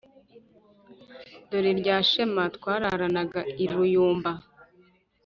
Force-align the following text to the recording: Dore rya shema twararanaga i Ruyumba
Dore 1.49 1.71
rya 1.81 1.97
shema 2.09 2.43
twararanaga 2.55 3.41
i 3.63 3.65
Ruyumba 3.71 4.31